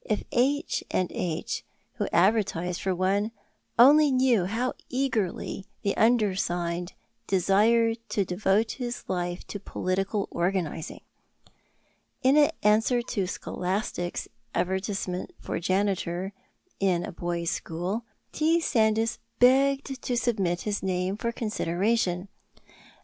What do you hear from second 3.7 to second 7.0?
only knew how eagerly the undersigned